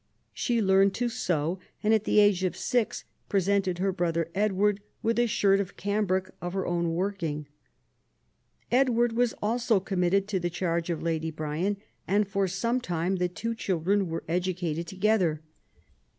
She 0.33 0.63
learnt 0.63 0.95
to 0.95 1.09
sew, 1.09 1.59
and 1.83 1.93
at 1.93 2.05
the 2.05 2.19
age 2.19 2.43
of 2.43 2.57
six 2.57 3.03
presented 3.29 3.77
her 3.77 3.91
brother 3.91 4.31
Edward 4.33 4.81
with 5.03 5.19
a 5.19 5.27
shirt 5.27 5.59
of 5.59 5.77
cambric 5.77 6.31
of 6.41 6.53
her 6.53 6.65
own 6.65 6.95
working. 6.95 7.45
Edward 8.71 9.11
was 9.13 9.35
also 9.43 9.79
committed 9.79 10.27
to 10.29 10.39
the 10.39 10.49
charge 10.49 10.89
of 10.89 11.03
Lady 11.03 11.29
Bryan, 11.29 11.77
and 12.07 12.27
for 12.27 12.47
some 12.47 12.81
time 12.81 13.17
the 13.17 13.29
two 13.29 13.53
children 13.53 14.07
were 14.09 14.23
educated 14.27 14.87
together. 14.87 15.43